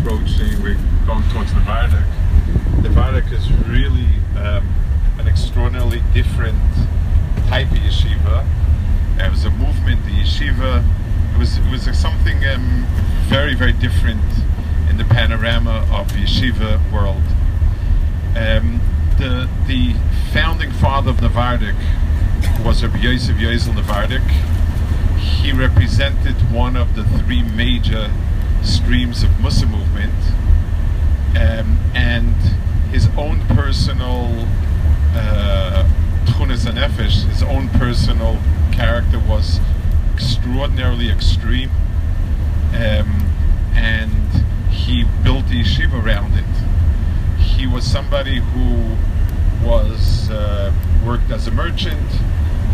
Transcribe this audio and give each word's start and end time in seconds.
approaching, 0.00 0.62
we're 0.62 0.78
going 1.06 1.22
towards 1.30 1.52
the 1.52 1.60
Vardek. 1.60 2.06
The 2.82 2.88
Vardek 2.88 3.30
is 3.32 3.50
really 3.68 4.08
um, 4.36 4.66
an 5.18 5.28
extraordinarily 5.28 6.02
different 6.14 6.58
type 7.48 7.70
of 7.70 7.78
yeshiva. 7.78 8.46
It 9.18 9.30
was 9.30 9.44
a 9.44 9.50
movement, 9.50 10.04
the 10.04 10.12
yeshiva. 10.12 10.82
It 11.34 11.38
was 11.38 11.58
it 11.58 11.70
was 11.70 11.98
something 11.98 12.46
um, 12.46 12.86
very 13.28 13.54
very 13.54 13.72
different 13.72 14.24
in 14.88 14.96
the 14.96 15.04
panorama 15.04 15.86
of 15.92 16.08
the 16.12 16.24
yeshiva 16.24 16.80
world. 16.90 17.22
Um, 18.36 18.80
the 19.18 19.48
the 19.66 19.94
founding 20.32 20.72
father 20.72 21.10
of 21.10 21.20
the 21.20 21.28
Navardik 21.28 21.76
was 22.64 22.82
Rabbi 22.82 22.98
Yosef 22.98 23.36
Yozel 23.36 23.74
Navardik. 23.74 24.26
He 25.18 25.52
represented 25.52 26.36
one 26.50 26.76
of 26.76 26.96
the 26.96 27.04
three 27.04 27.42
major 27.42 28.10
streams 28.62 29.22
of 29.22 29.30
Musar 29.30 29.70
movement, 29.70 30.14
um, 31.36 31.78
and 31.94 32.34
his 32.92 33.08
own 33.16 33.40
personal 33.48 34.46
uh, 35.14 35.86
his 36.40 37.42
own 37.42 37.68
personal 37.70 38.38
character 38.72 39.18
was 39.18 39.60
extraordinarily 40.14 41.10
extreme, 41.10 41.70
um, 42.74 43.26
and 43.74 44.44
he 44.70 45.04
built 45.22 45.46
the 45.48 45.62
yeshiva 45.62 46.04
around 46.04 46.34
it. 46.34 47.40
He 47.40 47.66
was 47.66 47.84
somebody 47.84 48.40
who 48.40 48.96
was 49.66 50.30
uh, 50.30 50.72
worked 51.04 51.30
as 51.30 51.46
a 51.46 51.50
merchant. 51.50 52.10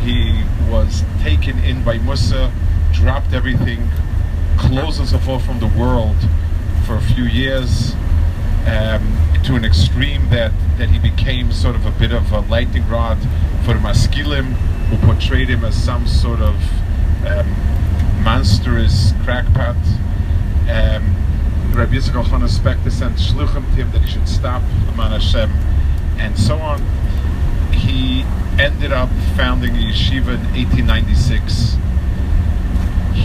He 0.03 0.43
was 0.69 1.05
taken 1.21 1.59
in 1.61 1.85
by 1.85 1.99
Musar, 1.99 2.53
dropped 2.93 3.33
everything, 3.33 3.89
closed 4.57 4.99
himself 4.99 5.29
off 5.29 5.45
from 5.45 5.61
the 5.61 5.67
world 5.67 6.17
for 6.87 6.97
a 6.97 7.01
few 7.01 7.25
years 7.25 7.95
um, 8.67 9.17
to 9.45 9.55
an 9.55 9.65
extreme 9.65 10.29
that, 10.31 10.53
that 10.79 10.91
he 10.91 10.99
became 10.99 11.53
sort 11.53 11.77
of 11.77 11.87
a 11.87 11.91
bit 11.93 12.13
of 12.13 12.33
a 12.33 12.41
lightning 12.41 12.89
rod 12.89 13.19
for 13.65 13.75
the 13.75 13.81
Maskilim, 13.81 14.53
who 14.89 14.97
portrayed 15.07 15.49
him 15.49 15.65
as 15.65 15.75
some 15.75 16.07
sort 16.07 16.41
of 16.41 16.55
um, 17.27 17.49
monstrous 18.23 19.13
crackpot. 19.25 19.77
Um, 20.69 21.15
Rabbi 21.73 21.95
Yitzchak 21.95 22.25
Elchanan 22.25 22.49
Spector 22.49 22.91
sent 22.91 23.17
shluchim 23.17 23.65
to 23.71 23.77
him 23.77 23.91
that 23.93 24.03
he 24.03 24.11
should 24.11 24.29
stop 24.29 24.63
Aman 24.89 25.13
Hashem, 25.13 25.51
and 26.19 26.39
so 26.39 26.59
on. 26.59 26.83
He 27.73 28.23
ended 28.59 28.93
up 28.93 29.11
founding 29.37 29.75
a 29.77 29.79
yeshiva 29.79 30.35
in 30.35 30.43
1896 30.55 31.77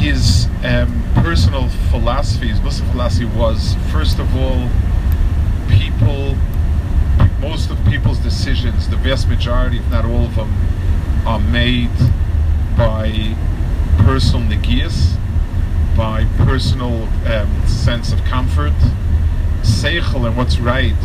his 0.01 0.47
um, 0.63 1.03
personal 1.13 1.69
philosophy, 1.91 2.47
his 2.47 2.59
Musar 2.59 2.89
philosophy 2.91 3.25
was, 3.25 3.75
first 3.91 4.17
of 4.17 4.35
all, 4.35 4.67
people, 5.69 6.35
most 7.39 7.69
of 7.69 7.77
people's 7.85 8.17
decisions, 8.17 8.89
the 8.89 8.95
vast 8.95 9.29
majority, 9.29 9.77
if 9.77 9.87
not 9.91 10.03
all 10.03 10.25
of 10.25 10.35
them, 10.35 10.51
are 11.27 11.39
made 11.39 11.91
by 12.75 13.35
personal 13.99 14.41
negias, 14.47 15.17
by 15.95 16.25
personal 16.45 17.03
um, 17.31 17.67
sense 17.67 18.11
of 18.11 18.23
comfort. 18.23 18.73
Seichel 19.61 20.25
and 20.25 20.35
what's 20.35 20.57
right 20.57 20.95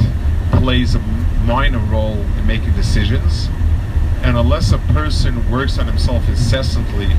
plays 0.53 0.95
a 0.95 1.01
minor 1.45 1.81
role 1.81 2.17
in 2.39 2.47
making 2.47 2.73
decisions. 2.73 3.49
And 4.23 4.39
unless 4.39 4.73
a 4.73 4.79
person 4.79 5.51
works 5.51 5.79
on 5.79 5.87
himself 5.87 6.27
incessantly 6.31 7.11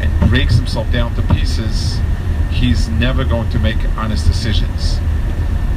and 0.00 0.30
breaks 0.30 0.56
himself 0.56 0.90
down 0.92 1.14
to 1.14 1.22
pieces, 1.22 1.98
he's 2.50 2.88
never 2.88 3.24
going 3.24 3.50
to 3.50 3.58
make 3.58 3.76
honest 3.96 4.26
decisions. 4.26 4.98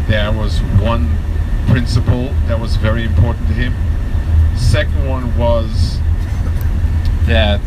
There 0.08 0.32
was 0.32 0.60
one 0.82 1.18
principle 1.68 2.34
that 2.48 2.60
was 2.60 2.76
very 2.76 3.04
important 3.04 3.48
to 3.48 3.54
him. 3.54 3.74
Second 4.58 5.08
one 5.08 5.38
was 5.38 6.00
that 7.24 7.62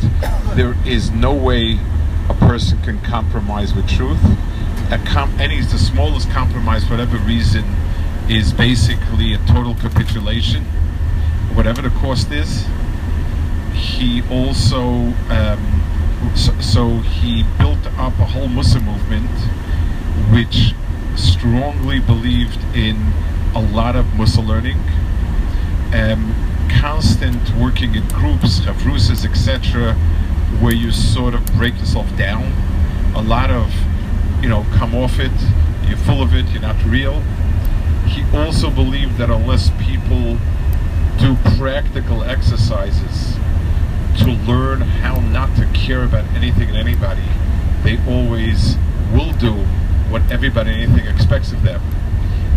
there 0.55 0.75
is 0.87 1.11
no 1.11 1.35
way 1.35 1.79
a 2.29 2.35
person 2.35 2.81
can 2.83 3.01
compromise 3.01 3.75
with 3.75 3.89
truth. 3.89 4.21
Com- 5.07 5.35
any 5.41 5.61
the 5.61 5.79
smallest 5.79 6.31
compromise, 6.31 6.85
for 6.85 6.91
whatever 6.93 7.17
reason, 7.19 7.65
is 8.29 8.53
basically 8.53 9.35
a 9.35 9.39
total 9.39 9.75
capitulation, 9.75 10.65
whatever 11.55 11.83
the 11.83 11.91
cost 11.91 12.31
is. 12.31 12.65
He 13.73 14.23
also 14.31 14.83
um, 15.31 15.84
so, 16.35 16.61
so, 16.61 16.89
he 16.99 17.45
built 17.59 17.87
up 17.99 18.19
a 18.19 18.25
whole 18.25 18.49
Musar 18.49 18.83
movement 18.85 19.31
which 20.33 20.75
strongly 21.17 22.01
believed 22.01 22.59
in 22.75 22.97
a 23.55 23.61
lot 23.61 23.97
of 23.97 24.05
Musar 24.17 24.47
learning, 24.47 24.79
um, 25.95 26.35
constant 26.81 27.55
working 27.57 27.95
in 27.95 28.07
groups, 28.09 28.61
chavrusas, 28.61 29.25
etc., 29.25 29.95
where 30.61 30.75
you 30.75 30.91
sort 30.91 31.35
of 31.35 31.45
break 31.55 31.79
yourself 31.79 32.07
down. 32.17 32.53
A 33.15 33.23
lot 33.23 33.51
of, 33.51 33.73
you 34.43 34.49
know, 34.49 34.67
come 34.75 34.95
off 34.95 35.19
it, 35.19 35.33
you're 35.89 35.99
full 35.99 36.23
of 36.23 36.35
it, 36.35 36.47
you're 36.51 36.63
not 36.63 36.83
real. 36.85 37.23
He 38.07 38.25
also 38.37 38.71
believed 38.71 39.19
that 39.19 39.31
unless 39.31 39.71
people 39.83 40.39
do 41.19 41.37
practical 41.57 42.25
exercises 42.25 43.37
to 44.19 44.31
learn 44.31 44.81
how 44.81 45.21
not 45.21 45.55
to 45.57 45.67
care 45.75 46.05
about 46.05 46.25
anything 46.35 46.69
and 46.69 46.77
anybody, 46.77 47.25
they 47.83 47.99
always 48.07 48.77
will 49.13 49.33
do 49.33 49.53
what 50.11 50.23
everybody 50.31 50.71
and 50.71 50.83
anything 50.83 51.13
expects 51.13 51.53
of 51.53 51.63
them. 51.63 51.81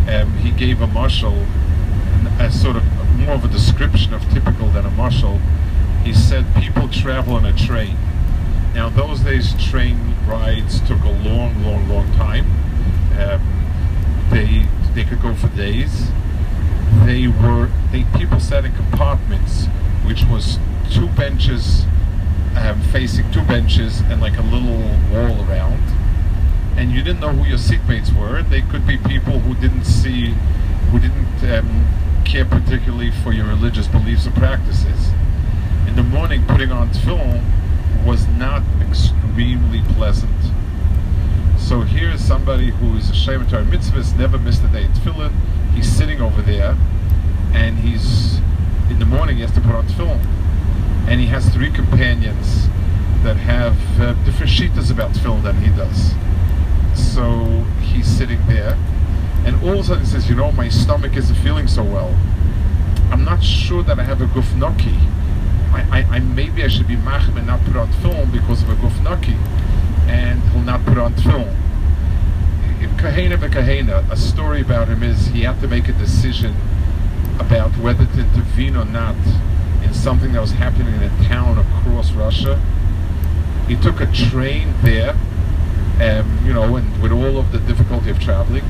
Um, 0.07 0.37
he 0.37 0.51
gave 0.51 0.81
a 0.81 0.87
marshal 0.87 1.45
a 2.39 2.51
sort 2.51 2.75
of 2.75 2.83
more 3.17 3.33
of 3.33 3.43
a 3.43 3.47
description 3.47 4.13
of 4.13 4.21
typical 4.31 4.67
than 4.69 4.85
a 4.85 4.91
marshal. 4.91 5.39
He 6.03 6.13
said 6.13 6.45
people 6.55 6.87
travel 6.87 7.35
on 7.35 7.45
a 7.45 7.53
train. 7.53 7.97
Now, 8.73 8.89
those 8.89 9.21
days, 9.21 9.53
train 9.69 10.15
rides 10.27 10.79
took 10.81 11.01
a 11.03 11.09
long, 11.09 11.63
long, 11.63 11.89
long 11.89 12.11
time. 12.13 12.45
Um, 13.19 13.41
they 14.29 14.67
they 14.93 15.03
could 15.03 15.21
go 15.21 15.33
for 15.33 15.47
days. 15.49 16.11
They 17.05 17.27
were 17.27 17.69
they 17.91 18.05
people 18.15 18.39
sat 18.39 18.65
in 18.65 18.75
compartments, 18.75 19.65
which 20.05 20.23
was 20.25 20.59
two 20.89 21.07
benches 21.09 21.85
um, 22.57 22.81
facing 22.91 23.29
two 23.31 23.43
benches 23.43 24.01
and 24.01 24.19
like 24.19 24.37
a 24.37 24.41
little 24.41 24.77
wall 25.11 25.49
around. 25.49 25.81
And 26.75 26.91
you 26.91 27.03
didn't 27.03 27.19
know 27.19 27.29
who 27.29 27.47
your 27.47 27.57
seatmates 27.57 28.15
were. 28.17 28.41
They 28.43 28.61
could 28.61 28.85
be 28.85 28.97
people 28.97 29.39
who 29.39 29.53
didn't 29.55 29.85
see, 29.85 30.35
who 30.91 30.99
didn't 30.99 31.43
um, 31.51 31.87
care 32.25 32.45
particularly 32.45 33.11
for 33.11 33.31
your 33.31 33.45
religious 33.45 33.87
beliefs 33.87 34.27
or 34.27 34.31
practices. 34.31 35.11
In 35.87 35.95
the 35.95 36.03
morning, 36.03 36.45
putting 36.45 36.71
on 36.71 36.89
tefillin 36.89 37.43
was 38.05 38.27
not 38.27 38.63
extremely 38.81 39.81
pleasant. 39.93 40.31
So 41.57 41.81
here's 41.81 42.21
somebody 42.21 42.69
who 42.69 42.95
is 42.95 43.09
a 43.09 43.13
Shemitah 43.13 43.69
mitzvahs, 43.69 44.17
never 44.17 44.37
missed 44.37 44.63
a 44.63 44.67
day 44.67 44.83
in 44.83 44.91
tefillin. 44.93 45.33
He's 45.73 45.91
sitting 45.91 46.21
over 46.21 46.41
there, 46.41 46.77
and 47.53 47.79
he's 47.79 48.37
in 48.89 48.99
the 48.99 49.05
morning 49.05 49.37
he 49.37 49.41
has 49.41 49.51
to 49.51 49.61
put 49.61 49.75
on 49.75 49.85
tefillin 49.87 50.36
and 51.07 51.21
he 51.21 51.27
has 51.27 51.47
three 51.49 51.71
companions 51.71 52.67
that 53.23 53.37
have 53.37 53.77
uh, 53.99 54.13
different 54.25 54.51
shitas 54.51 54.91
about 54.91 55.11
tefillin 55.11 55.41
than 55.43 55.55
he 55.57 55.69
does. 55.69 56.13
So 56.93 57.45
he's 57.81 58.05
sitting 58.05 58.45
there, 58.47 58.77
and 59.45 59.55
all 59.63 59.73
of 59.73 59.79
a 59.79 59.83
sudden 59.83 60.03
he 60.03 60.09
says, 60.09 60.29
"You 60.29 60.35
know, 60.35 60.51
my 60.51 60.69
stomach 60.69 61.15
isn't 61.15 61.35
feeling 61.37 61.67
so 61.67 61.83
well. 61.83 62.13
I'm 63.11 63.23
not 63.23 63.41
sure 63.43 63.83
that 63.83 63.99
I 63.99 64.03
have 64.03 64.21
a 64.21 64.25
gufnaki. 64.25 64.97
I, 65.71 65.99
I, 65.99 66.15
I 66.15 66.19
maybe 66.19 66.63
I 66.63 66.67
should 66.67 66.87
be 66.87 66.95
machem 66.95 67.37
and 67.37 67.47
not 67.47 67.63
put 67.63 67.75
on 67.75 67.87
tefillin 67.93 68.31
because 68.31 68.63
of 68.63 68.69
a 68.69 68.75
gufnaki, 68.75 69.37
and 70.07 70.41
he'll 70.51 70.61
not 70.61 70.85
put 70.85 70.97
on 70.97 71.13
tefillin." 71.13 71.55
Kahena 72.97 73.37
Kahena, 73.37 74.09
a 74.11 74.17
story 74.17 74.61
about 74.61 74.87
him 74.87 75.03
is 75.03 75.27
he 75.27 75.43
had 75.43 75.61
to 75.61 75.67
make 75.67 75.87
a 75.87 75.93
decision 75.93 76.55
about 77.39 77.77
whether 77.77 78.05
to 78.05 78.19
intervene 78.19 78.75
or 78.75 78.85
not 78.85 79.15
in 79.87 79.93
something 79.93 80.33
that 80.33 80.41
was 80.41 80.51
happening 80.51 80.93
in 80.93 81.03
a 81.03 81.23
town 81.27 81.57
across 81.57 82.11
Russia. 82.11 82.61
He 83.67 83.75
took 83.77 84.01
a 84.01 84.11
train 84.11 84.73
there, 84.81 85.11
um, 86.01 86.39
you 86.45 86.53
know, 86.53 86.75
and 86.75 87.01
with 87.01 87.11
all 87.11 87.37
of 87.37 87.51
the 87.51 87.59
difficulty 87.59 88.09
of 88.09 88.19
traveling. 88.19 88.63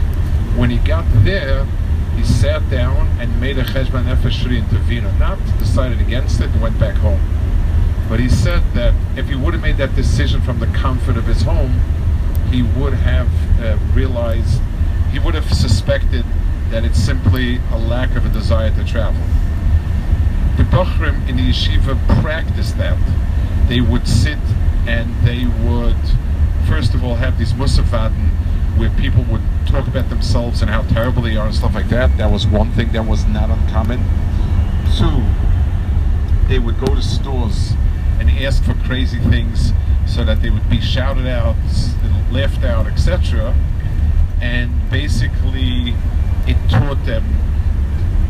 When 0.56 0.70
he 0.70 0.78
got 0.78 1.06
there, 1.24 1.66
he 2.16 2.24
sat 2.24 2.68
down 2.70 3.08
and 3.20 3.40
made 3.40 3.58
a 3.58 3.64
cheshbon 3.64 4.06
nefesh 4.06 4.44
to 4.44 4.56
intervene 4.56 5.06
or 5.06 5.14
not, 5.14 5.40
decided 5.60 6.02
against 6.02 6.40
it, 6.40 6.50
and 6.50 6.62
went 6.62 6.80
back 6.80 6.96
home. 6.96 7.22
But 8.10 8.20
he 8.20 8.30
said 8.30 8.64
that 8.74 8.94
if 9.18 9.28
he 9.28 9.36
would 9.36 9.54
have 9.54 9.62
made 9.62 9.78
that 9.78 9.96
decision 9.96 10.42
from 10.42 10.60
the 10.60 10.68
comfort 10.68 11.18
of 11.18 11.26
his 11.26 11.42
home, 11.42 11.82
he 12.52 12.62
would 12.62 12.94
have 12.94 13.28
uh, 13.60 13.78
realized, 13.94 14.62
he 15.12 15.20
would 15.20 15.36
have 15.36 15.52
suspected 15.52 16.26
that 16.70 16.86
it's 16.86 17.00
simply 17.00 17.60
a 17.72 17.78
lack 17.78 18.16
of 18.16 18.26
a 18.26 18.30
desire 18.30 18.72
to 18.72 18.86
travel 18.86 19.22
the 20.58 20.64
Bochrim 20.64 21.30
in 21.30 21.38
the 21.38 21.44
yeshiva 21.44 21.96
practiced 22.22 22.78
that. 22.78 22.98
They 23.70 23.80
would 23.80 24.08
sit 24.08 24.40
and 24.88 25.14
they 25.24 25.46
would, 25.46 25.98
first 26.68 26.94
of 26.96 27.04
all, 27.04 27.16
have 27.16 27.38
these 27.38 27.54
Musafadin 27.54 28.30
where 28.78 28.90
people 28.92 29.24
would 29.26 29.42
talk 29.68 29.88
about 29.88 30.10
themselves 30.10 30.62
and 30.62 30.72
how 30.72 30.82
terrible 30.84 31.22
they 31.22 31.36
are 31.36 31.46
and 31.46 31.56
stuff 31.56 31.76
like 31.76 31.90
that. 31.90 32.18
That 32.18 32.32
was 32.32 32.48
one 32.48 32.72
thing 32.72 32.92
that 32.94 33.06
was 33.06 33.26
not 33.26 33.50
uncommon. 33.50 34.00
Two, 34.98 35.24
they 36.48 36.60
would 36.60 36.80
go 36.80 36.96
to 36.96 37.02
stores 37.02 37.74
and 38.20 38.30
ask 38.30 38.64
for 38.64 38.74
crazy 38.74 39.20
things 39.20 39.74
so 40.08 40.24
that 40.24 40.42
they 40.42 40.50
would 40.50 40.70
be 40.70 40.82
shouted 40.82 41.28
out, 41.28 41.56
laughed 42.32 42.64
out, 42.64 42.88
etc. 42.88 43.54
And 44.42 44.90
basically, 44.90 45.94
it 46.48 46.58
taught 46.70 47.04
them 47.06 47.26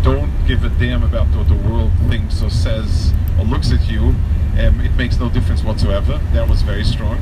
don't 0.04 0.32
give 0.48 0.64
a 0.64 0.70
damn 0.70 1.04
about 1.04 1.28
what 1.36 1.48
the 1.48 1.56
world 1.56 1.92
thinks 2.10 2.42
or 2.42 2.50
says 2.50 3.14
or 3.38 3.46
looks 3.46 3.72
at 3.72 3.90
you. 3.90 4.16
Um, 4.60 4.82
it 4.82 4.96
makes 4.96 5.20
no 5.20 5.30
difference 5.30 5.64
whatsoever. 5.64 6.20
That 6.34 6.50
was 6.50 6.62
very 6.62 6.84
strong. 6.84 7.20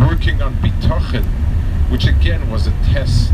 Working 0.00 0.42
on 0.42 0.54
bitachon, 0.56 1.24
which 1.90 2.06
again 2.06 2.50
was 2.50 2.66
a 2.66 2.72
test 2.92 3.30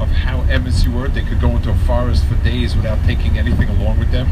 of 0.00 0.08
how 0.08 0.40
emes 0.42 0.84
you 0.84 0.92
were. 0.92 1.08
They 1.08 1.22
could 1.22 1.40
go 1.40 1.50
into 1.50 1.70
a 1.70 1.74
forest 1.74 2.24
for 2.24 2.34
days 2.36 2.76
without 2.76 3.04
taking 3.04 3.38
anything 3.38 3.68
along 3.68 3.98
with 3.98 4.10
them, 4.10 4.28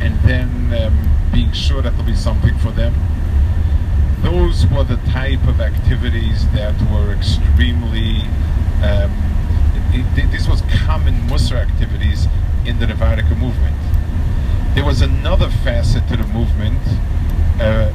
and 0.00 0.18
then 0.20 0.72
um, 0.80 1.30
being 1.32 1.52
sure 1.52 1.82
that 1.82 1.90
there'll 1.90 2.06
be 2.06 2.14
something 2.14 2.56
for 2.58 2.70
them. 2.70 2.94
Those 4.20 4.66
were 4.68 4.84
the 4.84 4.98
type 5.10 5.46
of 5.48 5.60
activities 5.60 6.48
that 6.50 6.80
were 6.92 7.12
extremely. 7.12 8.22
Um, 8.82 9.10
it, 9.94 10.18
it, 10.18 10.30
this 10.30 10.48
was 10.48 10.62
common 10.86 11.14
Musar 11.28 11.56
activities 11.56 12.26
in 12.66 12.78
the 12.78 12.86
Nevardica 12.86 13.36
movement. 13.36 13.76
There 14.74 14.84
was 14.84 15.02
another 15.02 15.50
facet 15.50 16.08
to 16.08 16.16
the 16.16 16.24
movement, 16.24 16.80
uh, 17.60 17.92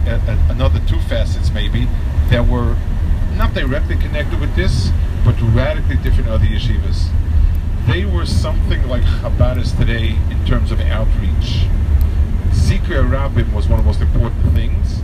another 0.50 0.80
two 0.88 1.00
facets 1.00 1.52
maybe, 1.52 1.88
that 2.30 2.48
were 2.48 2.76
not 3.36 3.54
directly 3.54 3.96
connected 3.96 4.40
with 4.40 4.56
this, 4.56 4.90
but 5.24 5.36
radically 5.42 5.98
different 5.98 6.30
other 6.30 6.46
yeshivas. 6.46 7.10
They 7.88 8.06
were 8.06 8.26
something 8.26 8.88
like 8.88 9.04
Chabad 9.04 9.78
today 9.78 10.18
in 10.30 10.46
terms 10.46 10.72
of 10.72 10.82
outreach. 10.82 11.66
Zikr 12.52 13.08
Rabim 13.10 13.54
was 13.54 13.68
one 13.68 13.80
of 13.80 13.86
the 13.86 13.90
most 13.90 14.02
important 14.02 14.54
things, 14.54 15.02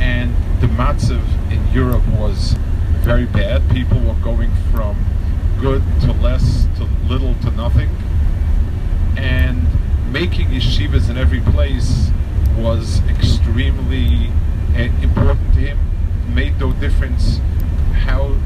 and 0.00 0.34
the 0.60 0.66
matzav 0.66 1.22
in 1.52 1.66
Europe 1.72 2.06
was 2.08 2.54
very 3.02 3.26
bad. 3.26 3.68
People 3.70 4.00
were 4.00 4.14
going 4.14 4.50
from 4.72 4.96
good 5.60 5.82
to 6.02 6.12
less 6.12 6.66
to 6.76 6.84
little 7.08 7.34
to 7.42 7.50
nothing, 7.50 7.90
and 9.16 9.66
making 10.12 10.48
yeshivas 10.48 11.10
in 11.10 11.16
every 11.16 11.40
place 11.40 12.10
was 12.56 13.00
extremely 13.08 14.30
uh, 14.74 14.82
important 15.02 15.54
to 15.54 15.60
him. 15.60 15.78
Made 16.34 16.58
no 16.58 16.72
difference 16.72 17.40
how 17.92 18.36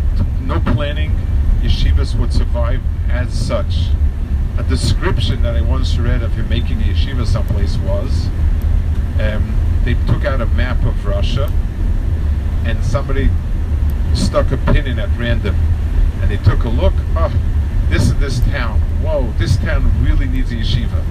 no 0.40 0.60
planning 0.60 1.16
yeshivas 1.60 2.18
would 2.18 2.32
survive 2.32 2.80
as 3.08 3.32
such. 3.32 3.88
A 4.58 4.62
description 4.62 5.42
that 5.42 5.56
I 5.56 5.62
once 5.62 5.96
read 5.96 6.22
of 6.22 6.32
him 6.34 6.48
making 6.48 6.80
a 6.82 6.84
yeshiva 6.84 7.26
someplace 7.26 7.76
was 7.78 8.28
um, 9.20 9.54
they 9.84 9.94
took 10.06 10.24
out 10.24 10.40
a 10.40 10.46
map 10.46 10.84
of 10.84 11.06
Russia 11.06 11.50
and 12.64 12.84
somebody 12.84 13.30
stuck 14.14 14.50
a 14.52 14.56
pin 14.56 14.86
in 14.86 14.98
at 14.98 15.08
random 15.18 15.56
and 16.20 16.30
they 16.30 16.36
took 16.38 16.64
a 16.64 16.68
look. 16.68 16.94
Oh, 17.16 17.32
this 17.92 18.08
is 18.08 18.14
this 18.18 18.40
town. 18.50 18.80
Whoa, 19.02 19.32
this 19.38 19.56
town 19.58 19.92
really 20.02 20.26
needs 20.26 20.50
a 20.50 20.56
yeshiva 20.56 21.04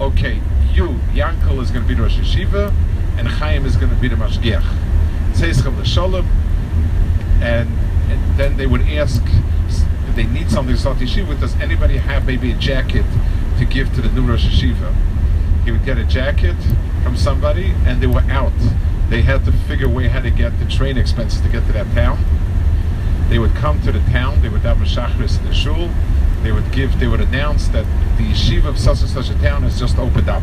okay, 0.00 0.40
you, 0.72 0.88
Yankel 1.12 1.60
is 1.60 1.70
going 1.70 1.82
to 1.82 1.88
be 1.88 1.94
the 1.94 2.02
Rosh 2.02 2.16
Yeshiva, 2.16 2.74
and 3.18 3.28
Chaim 3.28 3.66
is 3.66 3.76
going 3.76 3.90
to 3.90 3.96
be 3.96 4.08
the 4.08 4.16
Mashgiach. 4.16 4.64
Tzeischem 5.32 5.78
l'sholem, 5.78 6.26
and, 7.42 7.68
and 8.10 8.38
then 8.38 8.56
they 8.56 8.66
would 8.66 8.80
ask, 8.82 9.22
if 10.08 10.16
they 10.16 10.24
need 10.24 10.50
something 10.50 10.74
to 10.74 10.80
start 10.80 10.98
yeshiva 10.98 11.38
Does 11.38 11.54
anybody 11.60 11.96
have 11.96 12.26
maybe 12.26 12.50
a 12.50 12.56
jacket 12.56 13.04
to 13.58 13.64
give 13.64 13.94
to 13.94 14.00
the 14.00 14.08
new 14.08 14.26
Rosh 14.26 14.46
Yeshiva? 14.46 14.94
He 15.64 15.70
would 15.70 15.84
get 15.84 15.98
a 15.98 16.04
jacket 16.04 16.56
from 17.02 17.16
somebody, 17.16 17.74
and 17.84 18.00
they 18.00 18.06
were 18.06 18.22
out. 18.22 18.52
They 19.10 19.22
had 19.22 19.44
to 19.44 19.52
figure 19.52 19.86
a 19.86 19.90
way 19.90 20.08
how 20.08 20.20
to 20.20 20.30
get 20.30 20.58
the 20.58 20.64
train 20.64 20.96
expenses 20.96 21.42
to 21.42 21.48
get 21.48 21.66
to 21.66 21.72
that 21.74 21.92
town. 21.94 22.24
They 23.28 23.38
would 23.38 23.54
come 23.54 23.80
to 23.82 23.92
the 23.92 24.00
town, 24.10 24.40
they 24.40 24.48
would 24.48 24.62
have 24.62 24.80
a 24.80 24.84
shachris 24.84 25.38
in 25.38 25.46
the 25.46 25.54
shul, 25.54 25.90
they 26.42 26.52
would 26.52 26.70
give, 26.72 26.98
they 26.98 27.06
would 27.06 27.20
announce 27.20 27.68
that 27.68 27.84
the 28.16 28.24
yeshiva 28.24 28.66
of 28.66 28.78
such 28.78 29.00
and 29.00 29.10
such 29.10 29.30
a 29.30 29.38
town 29.40 29.62
has 29.62 29.78
just 29.78 29.98
opened 29.98 30.28
up, 30.28 30.42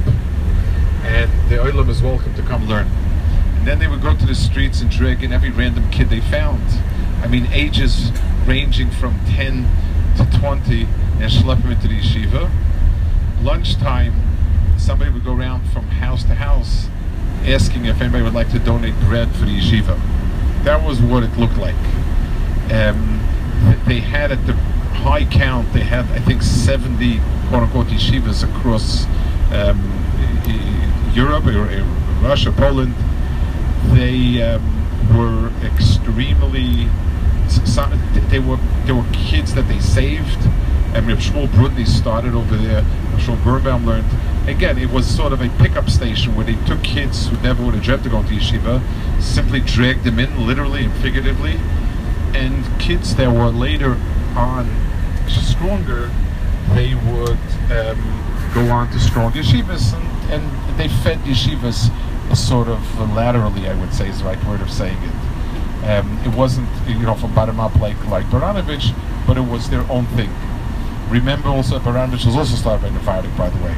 and 1.03 1.31
the 1.49 1.55
oilam 1.55 1.89
is 1.89 2.01
welcome 2.01 2.33
to 2.35 2.41
come 2.43 2.67
learn. 2.67 2.87
And 3.57 3.67
then 3.67 3.79
they 3.79 3.87
would 3.87 4.01
go 4.01 4.15
to 4.15 4.25
the 4.25 4.35
streets 4.35 4.81
and 4.81 4.89
drag 4.89 5.23
in 5.23 5.31
every 5.31 5.49
random 5.49 5.89
kid 5.89 6.09
they 6.09 6.21
found. 6.21 6.63
I 7.21 7.27
mean, 7.27 7.47
ages 7.51 8.11
ranging 8.45 8.91
from 8.91 9.19
10 9.25 9.67
to 10.17 10.39
20, 10.39 10.83
and 10.83 11.31
schlep 11.31 11.61
them 11.61 11.71
into 11.71 11.87
the 11.87 11.99
yeshiva. 11.99 12.51
Lunchtime, 13.41 14.13
somebody 14.77 15.11
would 15.11 15.25
go 15.25 15.35
around 15.35 15.67
from 15.69 15.87
house 15.87 16.23
to 16.23 16.35
house 16.35 16.87
asking 17.45 17.85
if 17.85 18.01
anybody 18.01 18.23
would 18.23 18.33
like 18.33 18.51
to 18.51 18.59
donate 18.59 18.93
bread 19.01 19.31
for 19.35 19.45
the 19.45 19.57
yeshiva. 19.59 19.99
That 20.63 20.85
was 20.85 21.01
what 21.01 21.23
it 21.23 21.35
looked 21.37 21.57
like. 21.57 21.75
Um, 22.71 23.21
they 23.87 23.99
had 23.99 24.31
at 24.31 24.45
the 24.45 24.53
high 24.97 25.25
count, 25.25 25.71
they 25.73 25.81
had, 25.81 26.05
I 26.11 26.19
think, 26.19 26.41
70 26.41 27.19
quote 27.49 27.63
unquote 27.63 27.87
yeshivas 27.87 28.43
across 28.43 29.05
um, 29.51 29.79
Europe, 31.13 31.45
Russia, 32.21 32.51
Poland. 32.51 32.93
They 33.93 34.41
um, 34.43 35.17
were 35.17 35.51
extremely. 35.65 36.89
They 38.29 38.39
were 38.39 38.59
they 38.85 38.91
were 38.91 39.05
kids 39.13 39.53
that 39.55 39.67
they 39.69 39.79
saved, 39.79 40.45
and 40.93 41.07
Reb 41.07 41.19
Shmuel 41.19 41.47
Brudny 41.47 41.87
started 41.87 42.33
over 42.35 42.57
there. 42.57 42.81
Reb 42.81 43.19
Shmuel 43.19 43.43
Birnbaum 43.43 43.85
learned. 43.85 44.09
Again, 44.47 44.77
it 44.77 44.89
was 44.89 45.05
sort 45.07 45.33
of 45.33 45.41
a 45.41 45.49
pickup 45.57 45.89
station 45.89 46.35
where 46.35 46.45
they 46.45 46.55
took 46.65 46.83
kids 46.83 47.27
who 47.27 47.37
never 47.41 47.63
would 47.63 47.73
have 47.73 47.83
dreamt 47.83 48.03
to 48.03 48.09
go 48.09 48.21
to 48.21 48.29
yeshiva, 48.29 48.81
simply 49.21 49.59
dragged 49.59 50.03
them 50.03 50.19
in, 50.19 50.45
literally 50.45 50.85
and 50.85 50.93
figuratively, 51.01 51.59
and 52.33 52.79
kids 52.79 53.15
that 53.15 53.31
were 53.31 53.49
later 53.49 53.97
on 54.37 54.69
stronger, 55.27 56.11
they 56.75 56.93
would 56.93 57.39
um, 57.73 58.51
go 58.53 58.69
on 58.71 58.89
to 58.91 58.99
strong 58.99 59.31
yeshivas, 59.31 59.93
and, 59.93 60.31
and 60.31 60.79
they 60.79 60.87
fed 60.87 61.17
yeshivas 61.19 61.89
sort 62.35 62.67
of 62.67 62.79
laterally, 63.15 63.67
I 63.67 63.73
would 63.79 63.93
say 63.93 64.09
is 64.09 64.19
the 64.19 64.25
right 64.25 64.43
word 64.45 64.61
of 64.61 64.69
saying 64.69 64.97
it. 65.01 65.87
Um, 65.89 66.19
it 66.25 66.35
wasn't, 66.35 66.69
you 66.87 66.99
know, 66.99 67.15
from 67.15 67.33
bottom 67.33 67.59
up 67.59 67.75
like 67.79 68.03
like 68.07 68.25
Baranovich, 68.25 68.95
but 69.25 69.37
it 69.37 69.47
was 69.47 69.69
their 69.69 69.89
own 69.89 70.05
thing. 70.07 70.29
Remember 71.09 71.49
also, 71.49 71.79
Baranovich 71.79 72.25
was 72.25 72.35
also 72.35 72.55
started 72.55 72.81
by 72.83 72.89
Navardik, 72.89 73.35
by 73.37 73.49
the 73.49 73.63
way. 73.63 73.75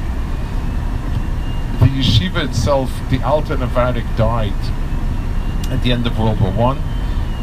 The 1.79 1.85
yeshiva 1.85 2.47
itself, 2.47 2.91
the 3.09 3.21
Alta 3.21 3.55
Navardik 3.55 4.17
died 4.17 4.53
at 5.71 5.83
the 5.83 5.91
end 5.91 6.07
of 6.07 6.19
World 6.19 6.41
War 6.41 6.51
One. 6.51 6.81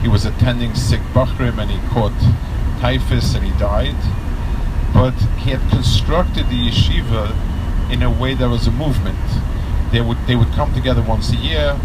He 0.03 0.09
was 0.09 0.25
attending 0.27 0.75
sick 0.75 1.01
Bachrim 1.15 1.59
and 1.59 1.71
he 1.71 1.79
caught 1.89 2.13
typhus 2.81 3.35
and 3.35 3.45
he 3.45 3.51
died. 3.59 3.97
But 4.93 5.15
he 5.39 5.51
had 5.51 5.61
constructed 5.71 6.49
the 6.49 6.69
yeshiva 6.69 7.35
in 7.91 8.03
a 8.03 8.11
way 8.11 8.35
that 8.35 8.49
was 8.49 8.67
a 8.67 8.71
movement. 8.71 9.19
They 9.93 10.01
would 10.01 10.19
they 10.27 10.37
would 10.37 10.53
come 10.53 10.73
together 10.75 11.03
once 11.03 11.33
a 11.33 11.37
year. 11.37 11.79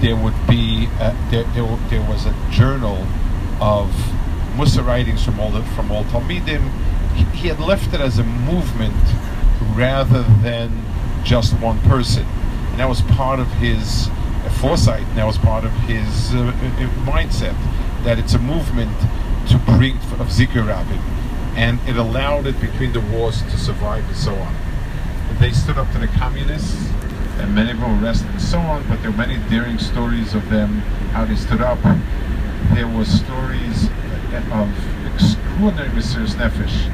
There 0.00 0.16
would 0.16 0.34
be 0.48 0.88
a, 0.98 1.16
there, 1.30 1.44
there, 1.54 1.78
there 1.88 2.02
was 2.08 2.26
a 2.26 2.34
journal 2.50 3.06
of 3.60 3.90
Musar 4.56 4.84
writings 4.84 5.24
from 5.24 5.38
all 5.38 5.50
the, 5.50 5.62
from 5.62 5.90
all 5.90 6.04
Talmidim. 6.04 6.70
He, 7.14 7.24
he 7.36 7.48
had 7.48 7.60
left 7.60 7.92
it 7.92 8.00
as 8.00 8.18
a 8.18 8.24
movement 8.24 8.94
rather 9.74 10.22
than 10.42 10.84
just 11.22 11.52
one 11.60 11.80
person, 11.82 12.24
and 12.24 12.80
that 12.80 12.88
was 12.88 13.02
part 13.02 13.40
of 13.40 13.48
his 13.54 14.08
foresight. 14.60 15.02
And 15.02 15.18
that 15.18 15.26
was 15.26 15.38
part 15.38 15.64
of 15.64 15.72
his 15.88 16.34
uh, 16.34 16.38
uh 16.38 16.88
mindset 17.04 17.56
that 18.04 18.18
it's 18.18 18.34
a 18.34 18.38
movement 18.38 18.96
to 19.48 19.58
bring 19.58 19.96
of 20.20 20.28
Zikr 20.28 20.66
Rabin, 20.66 20.98
and 21.56 21.80
it 21.88 21.96
allowed 21.96 22.46
it 22.46 22.60
between 22.60 22.92
the 22.92 23.00
wars 23.00 23.42
to 23.42 23.56
survive 23.56 24.06
and 24.06 24.16
so 24.16 24.34
on. 24.34 24.54
They 25.38 25.52
stood 25.52 25.78
up 25.78 25.90
to 25.92 25.98
the 25.98 26.06
communists, 26.06 26.76
and 27.38 27.54
many 27.54 27.72
were 27.78 27.86
arrested 28.00 28.30
and 28.30 28.40
so 28.40 28.58
on, 28.58 28.86
but 28.88 29.00
there 29.02 29.10
are 29.10 29.16
many 29.16 29.38
daring 29.48 29.78
stories 29.78 30.34
of 30.34 30.50
them, 30.50 30.80
how 31.12 31.24
they 31.24 31.36
stood 31.36 31.60
up. 31.62 31.78
There 32.74 32.86
were 32.86 33.04
stories 33.04 33.88
of 34.52 35.14
extraordinary 35.14 35.88
Mesiris 35.90 36.34
Nefesh. 36.34 36.92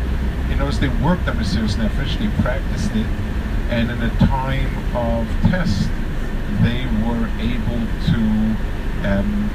You 0.48 0.56
notice 0.56 0.78
they 0.78 0.88
worked 0.88 1.28
on 1.28 1.36
Mesiris 1.36 1.74
Nefesh, 1.74 2.18
they 2.18 2.42
practiced 2.42 2.92
it, 2.92 3.06
and 3.68 3.90
in 3.90 4.00
a 4.00 4.10
time 4.18 4.70
of 4.96 5.26
test, 5.50 5.88
they 6.62 6.86
were 7.04 7.28
able 7.40 7.82
to 8.06 8.56
um, 9.04 9.50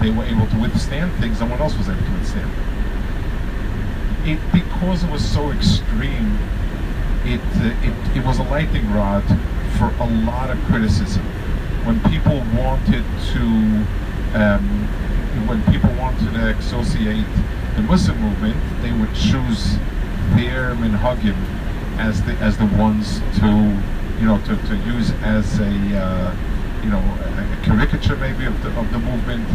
they 0.00 0.10
were 0.10 0.24
able 0.24 0.46
to 0.46 0.58
withstand 0.58 1.12
things 1.20 1.40
no 1.40 1.46
one 1.46 1.60
else 1.60 1.76
was 1.76 1.88
able 1.88 2.02
to 2.02 2.12
withstand. 2.12 2.50
It 4.24 4.38
because 4.52 5.04
it 5.04 5.10
was 5.10 5.24
so 5.24 5.50
extreme, 5.50 6.38
it 7.24 7.40
uh, 7.56 7.74
it, 7.82 8.16
it 8.18 8.24
was 8.24 8.38
a 8.38 8.44
lightning 8.44 8.92
rod 8.92 9.24
for 9.78 9.92
a 10.00 10.06
lot 10.06 10.50
of 10.50 10.58
criticism. 10.64 11.24
When 11.84 12.00
people 12.04 12.38
wanted 12.56 13.04
to, 13.34 13.42
um, 14.38 14.86
when 15.48 15.62
people 15.64 15.90
wanted 15.94 16.32
to 16.34 16.48
associate 16.58 17.26
the 17.74 17.82
Musar 17.82 18.16
movement, 18.18 18.56
they 18.82 18.92
would 18.92 19.14
choose 19.14 19.76
their 20.36 20.74
minhagim 20.76 21.36
as 21.98 22.22
the 22.24 22.32
as 22.34 22.56
the 22.58 22.66
ones 22.66 23.20
to 23.38 23.46
you 24.18 24.26
know 24.26 24.40
to, 24.46 24.56
to 24.68 24.76
use 24.86 25.10
as 25.22 25.58
a 25.58 25.98
uh, 25.98 26.36
you 26.82 26.90
know 26.90 26.98
a, 26.98 27.64
caricature 27.64 28.16
maybe 28.16 28.44
of 28.44 28.60
the 28.62 28.70
of 28.78 28.90
the 28.92 28.98
movement. 28.98 29.46